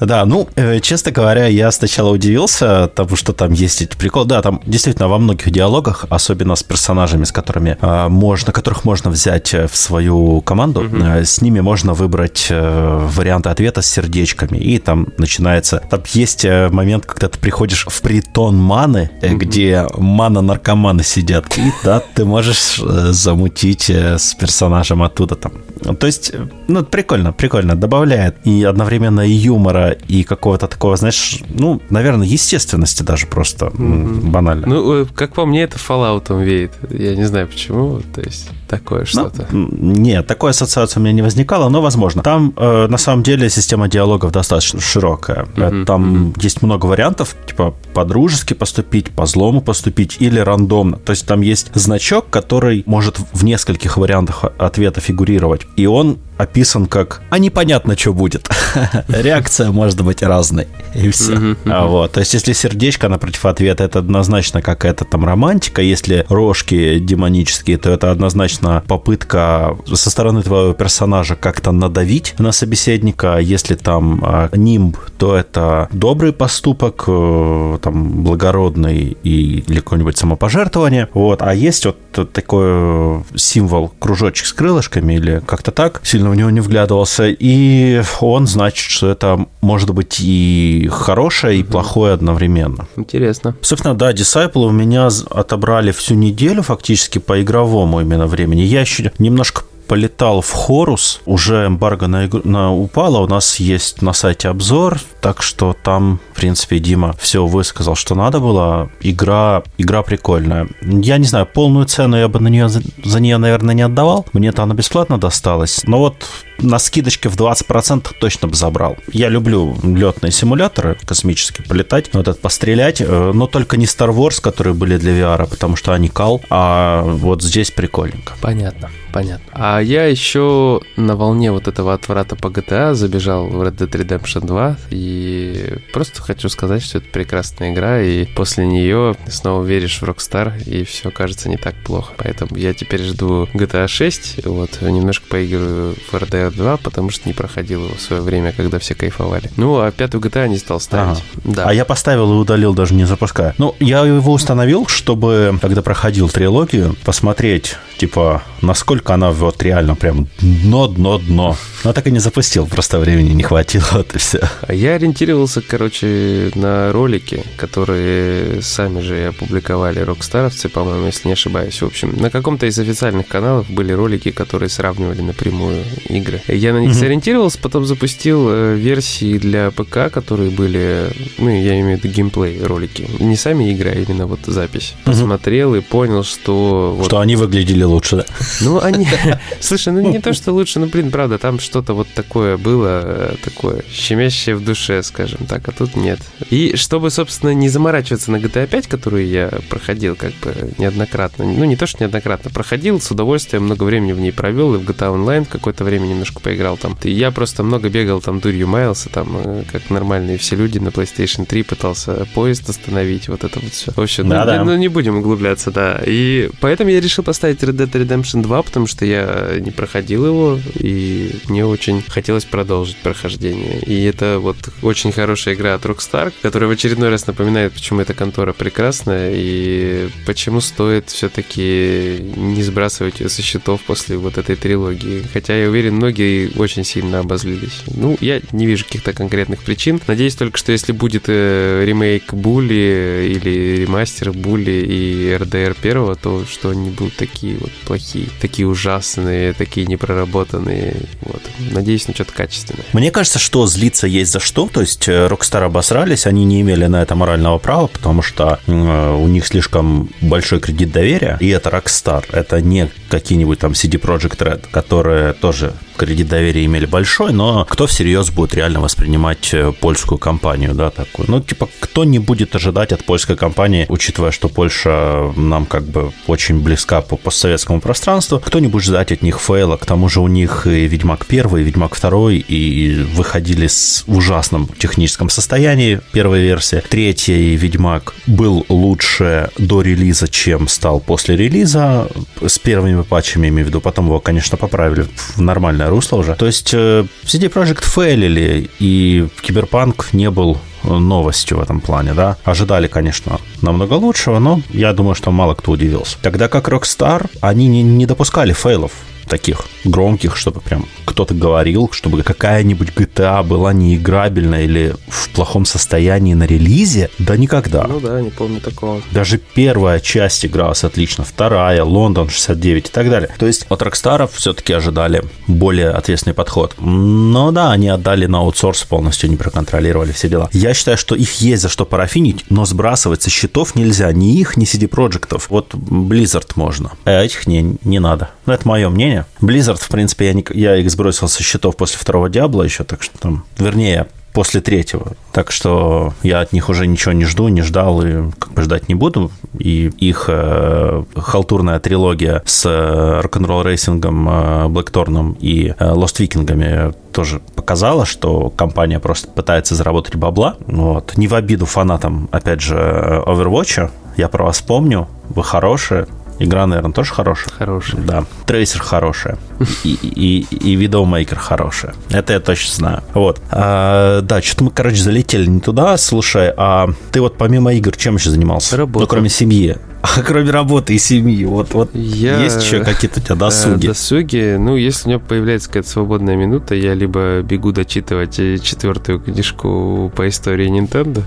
Да, 0.00 0.26
ну, 0.26 0.46
э, 0.54 0.80
честно 0.80 1.12
говоря, 1.12 1.46
я 1.46 1.70
сначала 1.70 2.10
удивился, 2.10 2.88
тому, 2.94 3.16
что 3.16 3.32
там 3.32 3.52
есть 3.52 3.80
эти 3.80 3.96
приколы. 3.96 4.26
Да, 4.26 4.42
там 4.42 4.60
действительно 4.66 5.08
во 5.08 5.18
многих 5.18 5.50
диалогах, 5.50 6.06
особенно 6.16 6.56
с 6.56 6.62
персонажами, 6.62 7.24
с 7.24 7.32
которыми 7.32 7.76
а, 7.80 8.08
можно, 8.08 8.52
которых 8.52 8.84
можно 8.84 9.10
взять 9.10 9.54
э, 9.54 9.68
в 9.68 9.76
свою 9.76 10.40
команду, 10.40 10.80
угу. 10.80 10.96
с 11.24 11.40
ними 11.40 11.60
можно 11.60 11.94
выбрать 11.94 12.48
варианты 12.50 13.48
ответа 13.48 13.82
с 13.82 13.86
сердечками, 13.86 14.58
и 14.58 14.78
там 14.78 15.08
начинается... 15.18 15.82
Там 15.90 16.02
есть 16.12 16.44
момент, 16.44 17.06
когда 17.06 17.28
ты 17.28 17.38
приходишь 17.38 17.86
в 17.88 18.00
притон 18.02 18.56
маны, 18.56 19.10
угу. 19.22 19.36
где 19.36 19.86
мана-наркоманы 19.96 21.02
сидят, 21.02 21.56
и 21.58 21.72
да, 21.84 22.02
ты 22.14 22.24
можешь 22.24 22.76
замутить 22.76 23.90
с 23.90 24.34
персонажем 24.34 25.02
оттуда 25.02 25.36
там. 25.36 25.52
То 25.98 26.06
есть, 26.06 26.32
ну, 26.68 26.84
прикольно, 26.84 27.32
прикольно, 27.32 27.76
добавляет 27.76 28.36
и 28.44 28.64
одновременно 28.64 29.20
и 29.20 29.30
юмора, 29.30 29.90
и 29.90 30.22
какого-то 30.24 30.66
такого, 30.68 30.96
знаешь, 30.96 31.40
ну, 31.48 31.80
наверное, 31.90 32.26
естественности 32.26 33.02
даже 33.02 33.26
просто 33.26 33.66
mm-hmm. 33.66 34.30
банально. 34.30 34.66
Ну, 34.66 35.06
как 35.14 35.34
по 35.34 35.44
мне, 35.44 35.62
это 35.62 35.78
Fallout 36.06 36.44
веет. 36.44 36.72
Я 36.90 37.16
не 37.16 37.24
знаю 37.24 37.48
почему, 37.48 38.00
то 38.14 38.20
есть 38.20 38.48
такое 38.66 39.00
ну, 39.00 39.06
что-то. 39.06 39.46
Ну, 39.50 39.68
нет, 39.72 40.26
такой 40.26 40.50
ассоциации 40.50 41.00
у 41.00 41.02
меня 41.02 41.12
не 41.12 41.22
возникало, 41.22 41.68
но 41.68 41.82
возможно. 41.82 42.22
Там, 42.22 42.52
э, 42.56 42.86
на 42.88 42.98
самом 42.98 43.22
деле, 43.22 43.48
система 43.50 43.88
диалогов 43.88 44.32
достаточно 44.32 44.80
широкая. 44.80 45.46
Mm-hmm. 45.56 45.84
Там 45.84 46.14
mm-hmm. 46.14 46.42
есть 46.42 46.62
много 46.62 46.86
вариантов, 46.86 47.36
типа 47.46 47.74
по-дружески 47.94 48.54
поступить, 48.54 49.10
по-злому 49.10 49.60
поступить 49.60 50.16
или 50.20 50.38
рандомно. 50.38 50.98
То 50.98 51.10
есть 51.10 51.26
там 51.26 51.40
есть 51.40 51.70
значок, 51.74 52.28
который 52.30 52.82
может 52.86 53.18
в 53.32 53.44
нескольких 53.44 53.96
вариантах 53.96 54.44
ответа 54.58 55.00
фигурировать. 55.00 55.66
И 55.76 55.86
он 55.86 56.18
описан 56.38 56.86
как 56.86 57.22
«а 57.30 57.38
непонятно, 57.38 57.96
что 57.96 58.12
будет». 58.12 58.48
Реакция 59.08 59.70
может 59.70 60.02
быть 60.02 60.22
разной. 60.22 60.68
И 60.94 61.10
все. 61.10 61.56
А 61.64 61.86
вот. 61.86 62.12
То 62.12 62.20
есть, 62.20 62.34
если 62.34 62.52
сердечко 62.52 63.08
напротив 63.08 63.44
ответа, 63.46 63.84
это 63.84 63.98
однозначно 63.98 64.62
какая-то 64.62 65.04
там 65.04 65.24
романтика. 65.24 65.82
Если 65.82 66.26
рожки 66.28 66.98
демонические, 66.98 67.78
то 67.78 67.90
это 67.90 68.10
однозначно 68.10 68.55
попытка 68.86 69.76
со 69.92 70.10
стороны 70.10 70.42
твоего 70.42 70.72
персонажа 70.72 71.36
как-то 71.36 71.72
надавить 71.72 72.34
на 72.38 72.52
собеседника. 72.52 73.38
Если 73.38 73.74
там 73.74 74.20
а, 74.24 74.48
нимб, 74.54 74.96
то 75.18 75.36
это 75.36 75.88
добрый 75.92 76.32
поступок, 76.32 77.04
э, 77.06 77.78
там, 77.82 78.22
благородный 78.22 79.16
и, 79.22 79.60
или 79.66 79.80
какое-нибудь 79.80 80.16
самопожертвование. 80.16 81.08
Вот. 81.14 81.42
А 81.42 81.54
есть 81.54 81.86
вот 81.86 81.96
такой 82.32 83.24
символ 83.34 83.88
кружочек 83.98 84.46
с 84.46 84.52
крылышками 84.52 85.14
или 85.14 85.42
как-то 85.46 85.70
так, 85.70 86.00
сильно 86.04 86.30
в 86.30 86.34
него 86.34 86.50
не 86.50 86.60
вглядывался, 86.60 87.26
и 87.28 88.02
он 88.20 88.46
значит, 88.46 88.90
что 88.90 89.10
это 89.10 89.46
может 89.60 89.92
быть 89.92 90.20
и 90.20 90.88
хорошее, 90.90 91.60
и 91.60 91.62
плохое 91.62 92.14
одновременно. 92.14 92.86
Интересно. 92.96 93.54
Собственно, 93.60 93.94
да, 93.94 94.12
Disciple 94.12 94.66
у 94.66 94.70
меня 94.70 95.08
отобрали 95.30 95.92
всю 95.92 96.14
неделю 96.14 96.62
фактически 96.62 97.18
по 97.18 97.42
игровому 97.42 98.00
именно 98.00 98.26
времени. 98.46 98.62
Я 98.62 98.80
еще 98.80 99.10
немножко 99.18 99.62
полетал 99.86 100.40
в 100.40 100.50
Хорус, 100.52 101.20
уже 101.26 101.66
эмбарго 101.66 102.08
на, 102.08 102.26
игру, 102.26 102.40
на 102.44 102.74
упало, 102.74 103.18
у 103.18 103.28
нас 103.28 103.60
есть 103.60 104.02
на 104.02 104.12
сайте 104.12 104.48
обзор, 104.48 104.98
так 105.20 105.42
что 105.42 105.76
там, 105.80 106.18
в 106.32 106.36
принципе, 106.36 106.80
Дима 106.80 107.14
все 107.20 107.46
высказал, 107.46 107.94
что 107.94 108.14
надо 108.14 108.40
было. 108.40 108.90
Игра, 109.00 109.62
игра 109.78 110.02
прикольная. 110.02 110.68
Я 110.82 111.18
не 111.18 111.24
знаю, 111.24 111.46
полную 111.46 111.86
цену 111.86 112.16
я 112.16 112.26
бы 112.28 112.40
на 112.40 112.48
нее, 112.48 112.68
за 112.68 113.20
нее, 113.20 113.38
наверное, 113.38 113.74
не 113.74 113.82
отдавал. 113.82 114.26
Мне-то 114.32 114.64
она 114.64 114.74
бесплатно 114.74 115.18
досталась. 115.18 115.82
Но 115.84 115.98
вот 115.98 116.16
на 116.58 116.78
скидочке 116.78 117.28
в 117.28 117.36
20% 117.36 118.14
точно 118.18 118.48
бы 118.48 118.54
забрал. 118.54 118.96
Я 119.12 119.28
люблю 119.28 119.76
летные 119.82 120.32
симуляторы 120.32 120.96
космические, 121.04 121.66
полетать, 121.66 122.10
вот 122.12 122.28
это 122.28 122.38
пострелять, 122.38 123.00
э, 123.00 123.32
но 123.34 123.46
только 123.46 123.76
не 123.76 123.86
Star 123.86 124.14
Wars, 124.14 124.40
которые 124.40 124.74
были 124.74 124.96
для 124.96 125.12
VR, 125.12 125.48
потому 125.48 125.76
что 125.76 125.92
они 125.92 126.08
кал, 126.08 126.42
а 126.50 127.02
вот 127.02 127.42
здесь 127.42 127.70
прикольненько. 127.70 128.34
Понятно 128.40 128.90
понятно. 129.16 129.50
А 129.52 129.80
я 129.80 130.04
еще 130.04 130.82
на 130.96 131.16
волне 131.16 131.50
вот 131.50 131.68
этого 131.68 131.94
отврата 131.94 132.36
по 132.36 132.48
GTA 132.48 132.92
забежал 132.92 133.46
в 133.46 133.62
Red 133.62 133.78
Dead 133.78 133.90
Redemption 133.90 134.46
2 134.46 134.76
и 134.90 135.78
просто 135.94 136.20
хочу 136.20 136.50
сказать, 136.50 136.82
что 136.82 136.98
это 136.98 137.08
прекрасная 137.08 137.72
игра, 137.72 138.02
и 138.02 138.26
после 138.26 138.66
нее 138.66 139.16
снова 139.26 139.64
веришь 139.64 140.02
в 140.02 140.04
Rockstar, 140.04 140.62
и 140.64 140.84
все 140.84 141.10
кажется 141.10 141.48
не 141.48 141.56
так 141.56 141.74
плохо. 141.82 142.12
Поэтому 142.18 142.58
я 142.58 142.74
теперь 142.74 143.02
жду 143.04 143.48
GTA 143.54 143.88
6, 143.88 144.44
вот, 144.44 144.82
немножко 144.82 145.26
поиграю 145.30 145.94
в 145.94 146.12
RDR 146.12 146.45
2, 146.50 146.76
потому 146.78 147.10
что 147.10 147.28
не 147.28 147.32
проходил 147.32 147.84
его 147.84 147.94
в 147.94 148.00
свое 148.00 148.22
время, 148.22 148.52
когда 148.52 148.78
все 148.78 148.94
кайфовали. 148.94 149.50
Ну, 149.56 149.78
а 149.80 149.90
пятую 149.90 150.22
GTA 150.22 150.48
не 150.48 150.58
стал 150.58 150.80
ставить. 150.80 151.18
Ага. 151.18 151.54
Да. 151.56 151.64
А 151.68 151.74
я 151.74 151.84
поставил 151.84 152.32
и 152.32 152.36
удалил, 152.36 152.74
даже 152.74 152.94
не 152.94 153.04
запуская. 153.04 153.54
Ну, 153.58 153.74
я 153.80 154.04
его 154.04 154.32
установил, 154.32 154.86
чтобы, 154.86 155.58
когда 155.60 155.82
проходил 155.82 156.28
трилогию, 156.28 156.96
посмотреть, 157.04 157.76
типа, 157.98 158.42
насколько 158.62 159.14
она 159.14 159.30
вот 159.30 159.62
реально 159.62 159.94
прям 159.94 160.28
дно, 160.40 160.88
дно, 160.88 161.18
дно. 161.18 161.56
Но 161.84 161.92
так 161.92 162.06
и 162.06 162.10
не 162.10 162.18
запустил, 162.18 162.66
просто 162.66 162.98
времени 162.98 163.32
не 163.32 163.42
хватило, 163.42 163.84
вот 163.92 164.14
и 164.14 164.18
все. 164.18 164.40
А 164.62 164.72
я 164.74 164.94
ориентировался, 164.94 165.62
короче, 165.62 166.50
на 166.54 166.92
ролики, 166.92 167.44
которые 167.56 168.62
сами 168.62 169.00
же 169.00 169.26
опубликовали 169.26 170.00
рокстаровцы, 170.00 170.68
по-моему, 170.68 171.06
если 171.06 171.28
не 171.28 171.32
ошибаюсь. 171.32 171.80
В 171.80 171.86
общем, 171.86 172.16
на 172.16 172.30
каком-то 172.30 172.66
из 172.66 172.78
официальных 172.78 173.28
каналов 173.28 173.68
были 173.70 173.92
ролики, 173.92 174.30
которые 174.30 174.68
сравнивали 174.68 175.20
напрямую 175.20 175.84
игры. 176.08 176.35
Игры. 176.36 176.56
Я 176.56 176.72
на 176.72 176.78
них 176.78 176.90
mm-hmm. 176.90 176.94
сориентировался, 176.94 177.58
потом 177.58 177.84
запустил 177.84 178.46
э, 178.48 178.76
версии 178.76 179.38
для 179.38 179.70
ПК, 179.70 180.12
которые 180.12 180.50
были, 180.50 181.10
ну, 181.38 181.48
я 181.48 181.80
имею 181.80 181.98
в 181.98 182.04
виду 182.04 182.14
геймплей 182.14 182.62
ролики. 182.62 183.08
Не 183.18 183.36
сами 183.36 183.70
игры, 183.72 183.90
а 183.90 183.98
именно 183.98 184.26
вот 184.26 184.40
запись. 184.46 184.94
Mm-hmm. 184.94 185.04
Посмотрел 185.04 185.74
и 185.74 185.80
понял, 185.80 186.24
что... 186.24 187.00
Что 187.04 187.20
они 187.20 187.36
выглядели 187.36 187.82
лучше, 187.82 188.16
да? 188.16 188.24
Ну, 188.60 188.80
они... 188.80 189.06
Слушай, 189.60 189.92
ну 189.92 190.00
не 190.00 190.20
то, 190.20 190.32
что 190.32 190.52
лучше, 190.52 190.80
ну, 190.80 190.86
блин, 190.86 191.10
правда, 191.10 191.38
там 191.38 191.58
что-то 191.58 191.94
вот 191.94 192.08
такое 192.14 192.56
было, 192.56 193.02
э, 193.04 193.34
такое 193.42 193.82
щемящее 193.92 194.56
в 194.56 194.64
душе, 194.64 195.02
скажем 195.02 195.46
так, 195.46 195.68
а 195.68 195.72
тут 195.72 195.96
нет. 195.96 196.20
И 196.50 196.76
чтобы, 196.76 197.10
собственно, 197.10 197.50
не 197.50 197.68
заморачиваться 197.68 198.30
на 198.30 198.36
GTA 198.36 198.66
5, 198.66 198.86
которую 198.86 199.26
я 199.26 199.50
проходил 199.68 200.16
как 200.16 200.32
бы 200.42 200.72
неоднократно, 200.78 201.44
ну, 201.44 201.64
не 201.64 201.76
то, 201.76 201.86
что 201.86 202.02
неоднократно, 202.02 202.50
проходил, 202.50 203.00
с 203.00 203.10
удовольствием 203.10 203.64
много 203.64 203.84
времени 203.84 204.12
в 204.12 204.20
ней 204.20 204.32
провел, 204.32 204.74
и 204.74 204.78
в 204.78 204.88
GTA 204.88 205.14
Online 205.14 205.46
какое-то 205.46 205.84
время 205.84 206.06
немножко 206.06 206.25
поиграл 206.34 206.76
там. 206.76 206.96
Я 207.04 207.30
просто 207.30 207.62
много 207.62 207.88
бегал 207.88 208.20
там 208.20 208.40
дурью 208.40 208.66
маялся, 208.68 209.08
там, 209.08 209.36
э, 209.36 209.64
как 209.70 209.90
нормальные 209.90 210.38
все 210.38 210.56
люди 210.56 210.78
на 210.78 210.88
PlayStation 210.88 211.46
3 211.46 211.62
пытался 211.62 212.26
поезд 212.34 212.68
остановить, 212.68 213.28
вот 213.28 213.44
это 213.44 213.60
вот 213.60 213.72
все. 213.72 213.92
В 213.92 214.00
общем, 214.00 214.28
да, 214.28 214.40
ну, 214.40 214.46
да. 214.46 214.64
ну, 214.64 214.76
не 214.76 214.88
будем 214.88 215.16
углубляться, 215.16 215.70
да. 215.70 216.00
И 216.04 216.50
поэтому 216.60 216.90
я 216.90 217.00
решил 217.00 217.24
поставить 217.24 217.62
Red 217.62 217.76
Dead 217.76 217.90
Redemption 217.90 218.42
2, 218.42 218.62
потому 218.62 218.86
что 218.86 219.04
я 219.04 219.56
не 219.60 219.70
проходил 219.70 220.26
его, 220.26 220.58
и 220.74 221.36
мне 221.48 221.64
очень 221.64 222.02
хотелось 222.02 222.44
продолжить 222.44 222.96
прохождение. 222.98 223.80
И 223.80 224.04
это 224.04 224.38
вот 224.40 224.56
очень 224.82 225.12
хорошая 225.12 225.54
игра 225.54 225.74
от 225.74 225.84
Rockstar, 225.84 226.32
которая 226.42 226.68
в 226.68 226.72
очередной 226.72 227.10
раз 227.10 227.26
напоминает, 227.26 227.72
почему 227.72 228.00
эта 228.00 228.14
контора 228.14 228.52
прекрасная, 228.52 229.32
и 229.34 230.08
почему 230.26 230.60
стоит 230.60 231.10
все-таки 231.10 232.18
не 232.36 232.62
сбрасывать 232.62 233.20
ее 233.20 233.28
со 233.28 233.42
счетов 233.42 233.80
после 233.82 234.16
вот 234.16 234.38
этой 234.38 234.56
трилогии. 234.56 235.22
Хотя 235.32 235.56
я 235.56 235.68
уверен, 235.68 235.94
многие 235.94 236.15
очень 236.56 236.84
сильно 236.84 237.20
обозлились. 237.20 237.82
Ну, 237.86 238.16
я 238.20 238.40
не 238.52 238.66
вижу 238.66 238.84
каких-то 238.84 239.12
конкретных 239.12 239.62
причин. 239.62 240.00
Надеюсь 240.06 240.34
только, 240.34 240.58
что 240.58 240.72
если 240.72 240.92
будет 240.92 241.24
э, 241.28 241.84
ремейк 241.84 242.32
Були 242.34 243.30
или 243.34 243.82
ремастер 243.82 244.32
Були 244.32 244.70
и 244.70 245.36
РДР 245.36 245.76
первого, 245.80 246.14
то 246.16 246.44
что 246.50 246.70
они 246.70 246.90
будут 246.90 247.16
такие 247.16 247.56
вот 247.58 247.70
плохие, 247.86 248.28
такие 248.40 248.66
ужасные, 248.68 249.52
такие 249.52 249.86
непроработанные. 249.86 250.96
Вот. 251.22 251.42
Надеюсь 251.72 252.08
на 252.08 252.14
что-то 252.14 252.32
качественное. 252.32 252.84
Мне 252.92 253.10
кажется, 253.10 253.38
что 253.38 253.66
злиться 253.66 254.06
есть 254.06 254.32
за 254.32 254.40
что. 254.40 254.68
То 254.72 254.80
есть 254.80 255.08
э, 255.08 255.26
Rockstar 255.28 255.64
обосрались, 255.64 256.26
они 256.26 256.44
не 256.44 256.60
имели 256.60 256.86
на 256.86 257.02
это 257.02 257.14
морального 257.14 257.58
права, 257.58 257.86
потому 257.86 258.22
что 258.22 258.60
э, 258.66 259.14
у 259.14 259.26
них 259.26 259.46
слишком 259.46 260.10
большой 260.20 260.60
кредит 260.60 260.92
доверия. 260.92 261.36
И 261.40 261.48
это 261.48 261.70
Rockstar. 261.70 262.24
Это 262.32 262.60
не 262.60 262.88
какие-нибудь 263.08 263.58
там 263.58 263.72
CD 263.72 264.00
Projekt 264.00 264.38
Red, 264.38 264.64
которые 264.70 265.32
тоже 265.32 265.72
кредит 265.96 266.28
доверия 266.28 266.64
имели 266.64 266.86
большой, 266.86 267.32
но 267.32 267.64
кто 267.64 267.86
всерьез 267.86 268.30
будет 268.30 268.54
реально 268.54 268.80
воспринимать 268.80 269.52
э, 269.52 269.72
польскую 269.72 270.18
компанию, 270.18 270.74
да, 270.74 270.90
такую? 270.90 271.30
Ну, 271.30 271.40
типа, 271.40 271.68
кто 271.80 272.04
не 272.04 272.18
будет 272.18 272.54
ожидать 272.54 272.92
от 272.92 273.04
польской 273.04 273.36
компании, 273.36 273.86
учитывая, 273.88 274.30
что 274.30 274.48
Польша 274.48 275.32
нам 275.36 275.66
как 275.66 275.84
бы 275.84 276.12
очень 276.26 276.60
близка 276.60 277.00
по 277.00 277.16
постсоветскому 277.16 277.80
пространству, 277.80 278.40
кто 278.44 278.58
не 278.58 278.68
будет 278.68 278.84
ждать 278.84 279.12
от 279.12 279.22
них 279.22 279.40
фейла, 279.40 279.76
к 279.76 279.86
тому 279.86 280.08
же 280.08 280.20
у 280.20 280.28
них 280.28 280.66
и 280.66 280.86
Ведьмак 280.86 281.26
1, 281.28 281.56
и 281.56 281.62
Ведьмак 281.62 281.98
2, 281.98 282.32
и 282.32 283.06
выходили 283.14 283.66
с 283.66 284.04
ужасном 284.06 284.68
техническом 284.78 285.28
состоянии 285.30 286.00
первой 286.12 286.40
версии. 286.40 286.82
Третий 286.88 287.56
Ведьмак 287.56 288.14
был 288.26 288.66
лучше 288.68 289.50
до 289.58 289.82
релиза, 289.82 290.28
чем 290.28 290.68
стал 290.68 291.00
после 291.00 291.36
релиза, 291.36 292.08
с 292.46 292.58
первыми 292.58 292.95
патчами, 293.04 293.48
имею 293.48 293.66
в 293.66 293.68
виду, 293.68 293.80
потом 293.80 294.06
его, 294.06 294.20
конечно, 294.20 294.56
поправили 294.56 295.06
в 295.36 295.40
нормальное 295.40 295.66
нормальное 295.66 295.90
русло 295.90 296.18
уже. 296.18 296.34
То 296.34 296.46
есть 296.46 296.74
э, 296.74 297.04
CD 297.24 297.52
Projekt 297.52 297.84
фейлили, 297.84 298.70
и 298.78 299.26
Киберпанк 299.42 300.08
не 300.12 300.30
был 300.30 300.58
новостью 300.84 301.58
в 301.58 301.60
этом 301.60 301.80
плане, 301.80 302.14
да. 302.14 302.36
Ожидали, 302.44 302.86
конечно, 302.86 303.40
намного 303.62 303.94
лучшего, 303.94 304.38
но 304.38 304.60
я 304.70 304.92
думаю, 304.92 305.14
что 305.14 305.32
мало 305.32 305.54
кто 305.54 305.72
удивился. 305.72 306.16
Тогда 306.22 306.48
как 306.48 306.68
Rockstar, 306.68 307.28
они 307.40 307.66
не, 307.68 307.82
не 307.82 308.06
допускали 308.06 308.52
фейлов 308.52 308.92
таких 309.28 309.66
громких, 309.84 310.36
чтобы 310.36 310.60
прям 310.60 310.86
кто-то 311.04 311.34
говорил, 311.34 311.88
чтобы 311.92 312.22
какая-нибудь 312.22 312.90
GTA 312.90 313.42
была 313.42 313.72
неиграбельна 313.72 314.62
или 314.62 314.94
в 315.08 315.30
плохом 315.30 315.64
состоянии 315.64 316.34
на 316.34 316.44
релизе, 316.44 317.10
да 317.18 317.36
никогда. 317.36 317.86
Ну 317.86 318.00
да, 318.00 318.20
не 318.20 318.30
помню 318.30 318.60
такого. 318.60 319.00
Даже 319.12 319.38
первая 319.38 320.00
часть 320.00 320.44
игралась 320.44 320.84
отлично, 320.84 321.24
вторая, 321.24 321.82
Лондон 321.84 322.28
69 322.28 322.86
и 322.86 322.90
так 322.90 323.10
далее. 323.10 323.30
То 323.38 323.46
есть 323.46 323.66
от 323.68 323.82
Rockstar 323.82 324.28
все-таки 324.32 324.72
ожидали 324.72 325.22
более 325.46 325.90
ответственный 325.90 326.34
подход. 326.34 326.74
Но 326.78 327.50
да, 327.50 327.72
они 327.72 327.88
отдали 327.88 328.26
на 328.26 328.38
аутсорс 328.38 328.84
полностью, 328.84 329.30
не 329.30 329.36
проконтролировали 329.36 330.12
все 330.12 330.28
дела. 330.28 330.48
Я 330.52 330.74
считаю, 330.74 330.98
что 330.98 331.14
их 331.14 331.32
есть 331.40 331.62
за 331.62 331.68
что 331.68 331.84
парафинить, 331.84 332.44
но 332.50 332.64
сбрасывать 332.64 333.22
со 333.22 333.30
счетов 333.30 333.74
нельзя. 333.74 334.12
Ни 334.12 334.38
их, 334.38 334.56
ни 334.56 334.66
CD 334.66 334.86
Проектов. 334.88 335.46
Вот 335.50 335.74
Blizzard 335.74 336.50
можно, 336.56 336.92
а 337.04 337.22
этих 337.22 337.46
не, 337.46 337.76
не 337.84 337.98
надо. 337.98 338.30
Но 338.44 338.52
это 338.52 338.66
мое 338.68 338.88
мнение. 338.88 339.15
Blizzard, 339.40 339.80
в 339.80 339.88
принципе, 339.88 340.26
я, 340.26 340.32
не, 340.34 340.44
я 340.54 340.76
их 340.76 340.90
сбросил 340.90 341.28
со 341.28 341.42
счетов 341.42 341.76
после 341.76 341.98
второго 341.98 342.28
Диабла 342.28 342.62
еще, 342.62 342.84
так 342.84 343.02
что 343.02 343.18
там, 343.18 343.44
вернее, 343.58 344.06
после 344.36 344.60
третьего. 344.60 345.12
Так 345.32 345.50
что 345.50 346.12
я 346.22 346.40
от 346.40 346.52
них 346.52 346.68
уже 346.68 346.86
ничего 346.86 347.12
не 347.12 347.24
жду, 347.24 347.48
не 347.48 347.62
ждал 347.62 348.02
и 348.02 348.30
как 348.38 348.52
бы 348.52 348.60
ждать 348.60 348.86
не 348.86 348.94
буду. 348.94 349.30
И 349.58 349.90
их 349.98 350.26
э, 350.28 351.04
халтурная 351.16 351.80
трилогия 351.80 352.42
с 352.44 352.66
э, 352.66 353.20
Rock 353.22 353.38
n' 353.38 353.46
Roll 353.46 353.62
Racing 353.62 354.06
ом, 354.06 354.28
э, 354.28 354.68
Blackthorne 354.68 355.27
ом 355.27 355.38
и 355.40 355.68
э, 355.68 355.72
Lost 355.78 356.16
Viking 356.18 356.67
ами 356.67 356.92
тоже 357.12 357.40
показала, 357.54 358.04
что 358.04 358.50
компания 358.50 359.00
просто 359.00 359.28
пытается 359.28 359.74
заработать 359.74 360.16
бабла. 360.16 360.56
Вот. 360.66 361.16
Не 361.16 361.28
в 361.28 361.34
обиду 361.34 361.64
фанатам, 361.64 362.28
опять 362.30 362.60
же, 362.60 362.76
Overwatch. 362.76 363.90
Я 364.18 364.28
про 364.28 364.44
вас 364.44 364.60
помню, 364.60 365.08
вы 365.30 365.42
хорошие, 365.44 366.08
Игра, 366.38 366.66
наверное, 366.66 366.92
тоже 366.92 367.12
хорошая. 367.14 367.54
Хорошая. 367.56 368.00
Да. 368.02 368.24
Tracer 368.46 368.80
хорошая. 368.82 369.38
И, 369.84 369.94
и, 370.02 370.46
и 370.54 370.76
Widowmaker 370.76 371.36
хорошая. 371.36 371.94
Это 372.10 372.34
я 372.34 372.40
точно 372.40 372.74
знаю. 372.74 373.02
Вот. 373.14 373.40
А, 373.50 374.20
да, 374.20 374.42
что-то 374.42 374.64
мы, 374.64 374.70
короче, 374.70 375.02
залетели 375.02 375.46
не 375.46 375.60
туда. 375.60 375.96
Слушай, 375.96 376.52
а 376.56 376.88
ты 377.10 377.20
вот 377.20 377.38
помимо 377.38 377.72
игр 377.74 377.96
чем 377.96 378.16
еще 378.16 378.30
занимался? 378.30 378.76
Работа. 378.76 379.04
Ну, 379.04 379.06
кроме 379.06 379.28
семьи. 379.28 379.76
А 380.14 380.22
кроме 380.22 380.50
работы 380.50 380.94
и 380.94 380.98
семьи, 380.98 381.44
вот, 381.44 381.74
вот 381.74 381.90
я... 381.94 382.42
есть 382.42 382.62
еще 382.62 382.84
какие-то 382.84 383.20
у 383.20 383.22
тебя 383.22 383.34
досуги? 383.34 383.86
Э, 383.86 383.88
досуги, 383.88 384.56
ну, 384.56 384.76
если 384.76 385.06
у 385.06 385.08
меня 385.08 385.18
появляется 385.18 385.68
какая-то 385.68 385.88
свободная 385.88 386.36
минута, 386.36 386.74
я 386.74 386.94
либо 386.94 387.42
бегу 387.42 387.72
дочитывать 387.72 388.38
э, 388.38 388.58
четвертую 388.58 389.20
книжку 389.20 390.12
по 390.14 390.28
истории 390.28 390.68
Nintendo, 390.68 391.22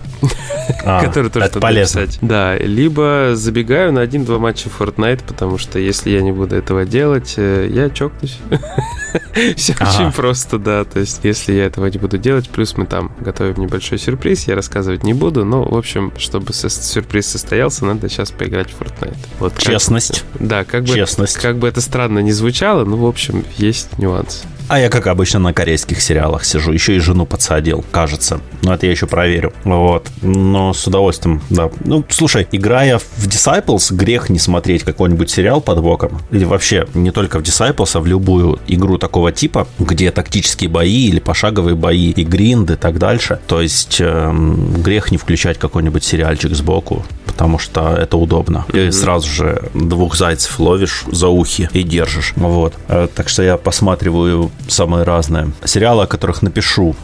а, 0.86 1.02
которую 1.06 1.32
тоже 1.32 1.52
надо 1.54 1.82
писать. 1.82 2.20
Да, 2.22 2.58
либо 2.58 3.32
забегаю 3.34 3.92
на 3.92 4.02
один-два 4.02 4.40
матча 4.40 4.70
Fortnite, 4.70 5.22
потому 5.28 5.58
что 5.58 5.80
если 5.80 6.12
я 6.12 6.22
не 6.22 6.32
буду 6.32 6.56
этого 6.56 6.86
делать, 6.86 7.34
э, 7.38 7.70
я 7.72 7.90
чокнусь. 7.90 8.38
Все 9.56 9.74
очень 9.74 10.12
просто, 10.12 10.58
да. 10.58 10.84
То 10.84 11.00
есть, 11.00 11.22
если 11.24 11.54
я 11.54 11.66
этого 11.66 11.88
не 11.88 11.98
буду 11.98 12.18
делать, 12.18 12.50
плюс 12.50 12.78
мы 12.78 12.86
там 12.86 13.12
готовим 13.20 13.62
небольшой 13.62 13.98
сюрприз, 13.98 14.48
я 14.48 14.56
рассказывать 14.56 15.04
не 15.04 15.14
буду, 15.14 15.46
но, 15.46 15.64
в 15.64 15.78
общем, 15.78 16.14
чтобы 16.18 16.54
сюрприз 16.54 17.28
состоялся, 17.28 17.86
надо 17.86 18.10
сейчас 18.10 18.32
поиграть 18.32 18.69
в 18.72 18.82
Fortnite. 18.82 19.18
Вот 19.40 19.58
Честность. 19.58 20.24
Как, 20.34 20.48
да, 20.48 20.64
как 20.64 20.84
бы, 20.84 20.96
Честность. 20.96 21.36
как 21.38 21.58
бы 21.58 21.68
это 21.68 21.82
странно 21.82 22.20
не 22.20 22.32
звучало, 22.32 22.86
но, 22.86 22.98
в 22.98 23.06
общем, 23.06 23.46
есть 23.58 23.98
нюансы. 23.98 24.46
А 24.70 24.80
я, 24.80 24.90
как 24.90 25.08
обычно, 25.08 25.40
на 25.40 25.52
корейских 25.52 26.00
сериалах 26.00 26.46
сижу. 26.46 26.72
Еще 26.72 26.96
и 26.96 27.00
жену 27.00 27.26
подсадил, 27.26 27.84
кажется. 27.92 28.40
Но 28.62 28.76
это 28.76 28.86
я 28.86 28.92
еще 28.92 29.08
проверю. 29.08 29.52
Вот. 29.64 30.08
Но 30.22 30.74
с 30.74 30.86
удовольствием, 30.86 31.42
да. 31.50 31.72
Ну, 31.84 32.06
слушай, 32.10 32.48
играя 32.52 33.00
в 33.00 33.28
Disciples, 33.28 33.92
грех 33.92 34.30
не 34.30 34.38
смотреть 34.38 34.84
какой-нибудь 34.84 35.32
сериал 35.32 35.60
под 35.60 35.82
боком. 35.82 36.22
Или 36.30 36.44
вообще 36.44 36.88
не 36.94 37.10
только 37.10 37.40
в 37.40 37.42
Disciples, 37.42 37.90
а 37.96 38.00
в 38.00 38.06
любую 38.06 38.60
игру 38.68 39.00
такого 39.00 39.32
типа, 39.32 39.68
где 39.80 40.12
тактические 40.12 40.70
бои 40.70 41.08
или 41.08 41.20
пошаговые 41.20 41.76
бои, 41.76 42.12
и 42.12 42.24
гринды 42.24 42.74
и 42.74 42.76
так 42.76 43.00
дальше. 43.00 43.40
То 43.48 43.62
есть 43.62 43.98
эм, 44.00 44.84
грех 44.84 45.10
не 45.10 45.18
включать 45.18 45.58
какой-нибудь 45.58 46.04
сериальчик 46.04 46.54
сбоку, 46.54 47.04
потому 47.26 47.58
что 47.58 47.96
это 47.96 48.18
удобно. 48.18 48.66
И 48.72 48.92
сразу 48.92 49.28
же 49.28 49.64
двух 49.74 50.16
зайцев 50.16 50.60
ловишь 50.60 51.06
за 51.08 51.28
ухи 51.28 51.70
и 51.74 51.82
держишь. 51.82 52.34
Вот. 52.36 52.76
Э, 52.88 53.08
так 53.16 53.30
что 53.30 53.42
я 53.42 53.58
посматриваю 53.58 54.52
самые 54.68 55.04
разные. 55.04 55.51
Сериалы, 55.66 56.04
о 56.04 56.08
которых 56.08 56.42
напишу 56.42 56.96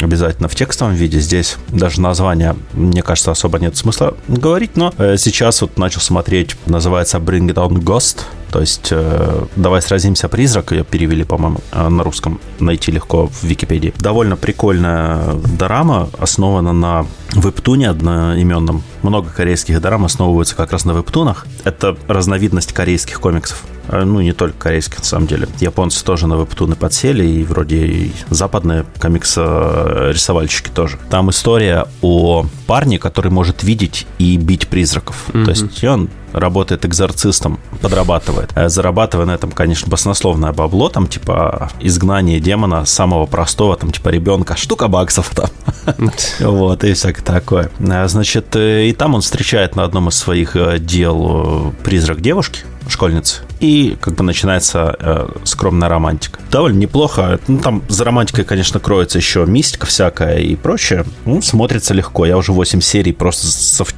обязательно 0.00 0.48
в 0.48 0.54
текстовом 0.54 0.94
виде. 0.94 1.20
Здесь 1.20 1.56
даже 1.68 2.00
название, 2.00 2.56
мне 2.72 3.02
кажется, 3.02 3.30
особо 3.30 3.58
нет 3.58 3.76
смысла 3.76 4.14
говорить, 4.28 4.76
но 4.76 4.92
э, 4.98 5.16
сейчас 5.16 5.62
вот 5.62 5.78
начал 5.78 6.00
смотреть, 6.00 6.56
называется 6.66 7.18
Bring 7.18 7.52
It 7.52 7.54
On 7.54 7.72
Ghost. 7.82 8.20
То 8.50 8.60
есть 8.60 8.88
э, 8.90 9.44
«Давай 9.54 9.80
сразимся, 9.80 10.28
призрак», 10.28 10.72
ее 10.72 10.84
перевели, 10.84 11.22
по-моему, 11.24 11.60
э, 11.72 11.88
на 11.88 12.02
русском, 12.02 12.40
найти 12.58 12.90
легко 12.90 13.28
в 13.28 13.44
Википедии. 13.44 13.94
Довольно 13.98 14.36
прикольная 14.36 15.34
дорама, 15.56 16.08
основана 16.18 16.72
на 16.72 17.06
вебтуне 17.34 17.90
одноименном. 17.90 18.82
Много 19.02 19.30
корейских 19.30 19.80
дорам 19.80 20.04
основываются 20.04 20.56
как 20.56 20.72
раз 20.72 20.84
на 20.84 20.92
вебтунах. 20.92 21.46
Это 21.64 21.96
разновидность 22.08 22.72
корейских 22.72 23.20
комиксов. 23.20 23.64
Э, 23.90 24.04
ну, 24.04 24.20
не 24.20 24.32
только 24.32 24.56
корейских, 24.58 24.98
на 24.98 25.04
самом 25.04 25.26
деле. 25.26 25.48
Японцы 25.58 26.04
тоже 26.04 26.26
на 26.26 26.34
вебтуны 26.34 26.76
подсели, 26.76 27.26
и 27.26 27.42
вроде 27.42 27.86
и 27.86 28.12
западные 28.30 28.84
комикс-рисовальщики 29.00 30.70
тоже. 30.70 30.98
Там 31.10 31.30
история 31.30 31.86
о 32.00 32.46
парне, 32.66 32.98
который 32.98 33.30
может 33.30 33.62
видеть 33.62 34.06
и 34.18 34.36
бить 34.36 34.68
призраков. 34.68 35.28
Mm-hmm. 35.28 35.44
То 35.44 35.50
есть 35.50 35.84
он 35.84 36.10
работает 36.32 36.84
экзорцистом, 36.84 37.58
подрабатывает. 37.80 38.50
Э, 38.54 38.68
зарабатывая 38.68 39.26
на 39.26 39.32
этом, 39.32 39.50
конечно, 39.50 39.88
баснословное 39.88 40.52
бабло, 40.52 40.88
там, 40.88 41.08
типа, 41.08 41.70
изгнание 41.80 42.38
демона 42.38 42.84
самого 42.84 43.26
простого, 43.26 43.76
там, 43.76 43.90
типа, 43.90 44.10
ребенка, 44.10 44.56
штука 44.56 44.88
баксов 44.88 45.30
там. 45.34 45.50
Вот, 46.40 46.84
и 46.84 46.92
всякое 46.92 47.22
такое. 47.22 47.70
Э, 47.80 48.06
значит, 48.06 48.54
э, 48.54 48.86
и 48.88 48.92
там 48.92 49.14
он 49.14 49.22
встречает 49.22 49.74
на 49.74 49.82
одном 49.82 50.08
из 50.08 50.14
своих 50.14 50.56
дел 50.80 51.74
призрак 51.82 52.20
девушки, 52.20 52.60
школьницы. 52.88 53.42
И 53.60 53.96
как 54.00 54.14
бы 54.14 54.24
начинается 54.24 54.96
э, 54.98 55.28
скромная 55.44 55.88
романтика. 55.88 56.40
Довольно 56.50 56.78
неплохо. 56.78 57.38
Ну, 57.46 57.58
там 57.58 57.82
за 57.88 58.04
романтикой, 58.04 58.44
конечно, 58.44 58.80
кроется 58.80 59.18
еще 59.18 59.44
мистика 59.46 59.86
всякая 59.86 60.38
и 60.38 60.56
прочее. 60.56 61.04
Ну, 61.26 61.42
смотрится 61.42 61.92
легко. 61.94 62.24
Я 62.24 62.36
уже 62.36 62.52
8 62.52 62.80
серий 62.80 63.12
просто... 63.12 63.46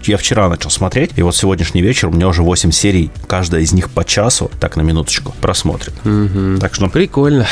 Я 0.03 0.17
вчера 0.17 0.49
начал 0.49 0.71
смотреть, 0.71 1.13
и 1.17 1.23
вот 1.23 1.37
сегодняшний 1.37 1.81
вечер 1.81 2.09
у 2.09 2.13
меня 2.13 2.29
уже 2.29 2.43
8 2.43 2.73
серий. 2.73 3.11
Каждая 3.27 3.63
из 3.63 3.73
них 3.73 3.91
по 3.91 4.05
часу, 4.05 4.51
так, 4.61 4.77
на 4.77 4.83
минуточку, 4.83 5.35
просмотрит. 5.41 5.95
Угу. 6.05 6.59
Так 6.61 6.75
что... 6.75 6.89
Прикольно, 6.89 7.47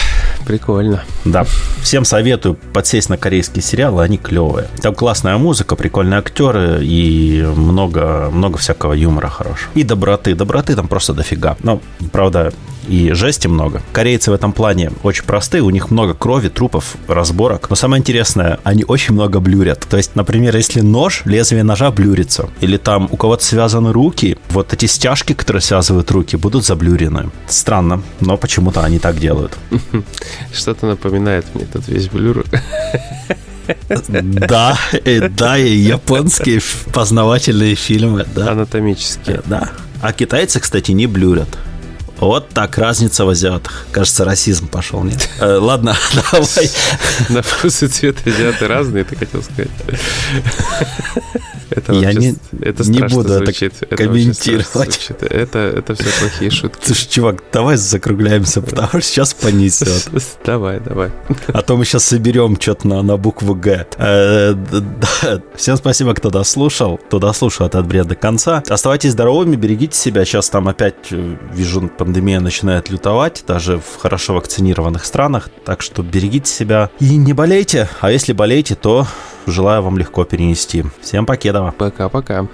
прикольно. 0.47 1.05
Да. 1.25 1.45
Всем 1.83 2.05
советую 2.05 2.57
подсесть 2.73 3.09
на 3.09 3.17
корейские 3.17 3.63
сериалы, 3.63 4.03
они 4.03 4.19
клевые. 4.19 4.69
Там 4.83 4.95
классная 4.95 5.39
музыка, 5.39 5.77
прикольные 5.77 6.19
актеры 6.19 6.85
и 6.85 7.43
много, 7.57 8.31
много 8.33 8.59
всякого 8.59 8.95
юмора 8.95 9.29
хорошего. 9.29 9.71
И 9.75 9.85
доброты. 9.85 10.35
Доброты 10.35 10.75
там 10.75 10.89
просто 10.89 11.15
дофига. 11.15 11.57
Но, 11.63 11.81
правда, 12.13 12.53
и 12.89 13.13
жести 13.13 13.47
много. 13.47 13.83
Корейцы 13.93 14.31
в 14.31 14.35
этом 14.35 14.53
плане 14.53 14.91
очень 15.03 15.25
простые, 15.25 15.63
у 15.63 15.71
них 15.71 15.91
много 15.91 16.15
крови, 16.15 16.49
трупов, 16.49 16.97
разборок. 17.07 17.71
Но 17.71 17.77
самое 17.77 18.01
интересное, 18.01 18.59
они 18.65 18.85
очень 18.85 19.15
много 19.15 19.41
блюрят. 19.41 19.87
То 19.89 19.97
есть, 19.97 20.17
например, 20.17 20.57
если 20.57 20.81
нож, 20.81 21.23
лезвие 21.25 21.63
ножа 21.63 21.91
блюрится, 21.91 22.49
или 22.61 22.77
там 22.77 23.09
у 23.11 23.17
кого-то 23.17 23.45
связаны 23.45 23.93
руки, 23.93 24.37
вот 24.51 24.73
эти 24.73 24.87
стяжки, 24.87 25.35
которые 25.35 25.63
связывают 25.63 26.11
руки, 26.11 26.37
будут 26.37 26.65
заблюрены. 26.65 27.31
Странно, 27.47 28.03
но 28.21 28.37
почему-то 28.37 28.83
они 28.83 28.99
так 28.99 29.19
делают. 29.19 29.57
Что-то 30.53 30.87
напоминает 30.87 31.47
мне 31.55 31.65
этот 31.65 31.87
весь 31.89 32.09
блюр. 32.09 32.45
Да, 34.09 34.77
да, 35.37 35.57
и 35.57 35.77
японские 35.77 36.61
познавательные 36.93 37.77
фильмы, 37.77 38.27
да. 38.35 38.51
Анатомические. 38.51 39.43
Да. 39.47 39.71
А 40.03 40.13
китайцы, 40.13 40.59
кстати, 40.59 40.91
не 40.91 41.07
блюрят. 41.07 41.57
Вот 42.21 42.51
так 42.51 42.77
разница 42.79 43.25
в 43.25 43.31
азиатах. 43.31 43.87
Кажется, 43.93 44.25
расизм 44.25 44.69
пошел, 44.69 45.03
нет? 45.03 45.29
Э, 45.41 45.57
ладно, 45.57 45.97
давай. 46.33 46.71
На 47.31 47.41
вкус 47.43 47.83
и 47.83 47.87
цвет 47.89 48.17
азиаты 48.27 48.69
разные, 48.69 49.05
ты 49.05 49.17
хотел 49.17 49.43
сказать. 49.43 49.71
Это 51.71 51.93
Я 51.93 52.13
не, 52.13 52.35
это 52.61 52.83
не 52.91 53.01
буду 53.01 53.29
звучит. 53.29 53.75
это 53.81 53.97
комментировать. 53.97 55.07
Это, 55.11 55.27
это, 55.27 55.59
это 55.59 55.95
все 55.95 56.09
плохие 56.21 56.51
шутки. 56.51 56.85
Слушай, 56.85 57.09
чувак, 57.09 57.43
давай 57.53 57.77
закругляемся, 57.77 58.61
потому 58.61 58.89
что 58.89 59.03
сейчас 59.03 59.35
понесет. 59.35 60.09
Давай, 60.45 60.81
давай. 60.81 61.11
А 61.49 61.63
то 61.63 61.77
мы 61.77 61.85
сейчас 61.85 62.05
соберем 62.05 62.61
что-то 62.61 62.89
на, 62.89 63.03
на 63.03 63.17
букву 63.17 63.55
Г. 63.55 63.87
Э, 63.99 64.55
Всем 65.55 65.77
спасибо, 65.77 66.15
кто 66.15 66.31
дослушал. 66.31 66.99
Кто 66.99 67.19
дослушал 67.19 67.67
этот 67.67 67.87
бред 67.87 68.09
до 68.09 68.17
конца. 68.17 68.63
Оставайтесь 68.69 69.13
здоровыми, 69.13 69.57
берегите 69.57 69.97
себя. 69.97 70.25
Сейчас 70.25 70.51
там 70.51 70.69
опять, 70.69 70.97
э, 71.13 71.37
вижу, 71.55 71.89
пандемия 72.11 72.41
начинает 72.41 72.91
лютовать, 72.91 73.45
даже 73.47 73.79
в 73.79 73.97
хорошо 74.01 74.35
вакцинированных 74.35 75.05
странах. 75.05 75.49
Так 75.65 75.81
что 75.81 76.03
берегите 76.03 76.51
себя 76.51 76.91
и 76.99 77.17
не 77.17 77.33
болейте. 77.33 77.89
А 78.01 78.11
если 78.11 78.33
болеете, 78.33 78.75
то 78.75 79.07
желаю 79.47 79.83
вам 79.83 79.97
легко 79.97 80.25
перенести. 80.25 80.85
Всем 81.01 81.25
покедова. 81.25 81.73
Пока-пока. 81.79 82.49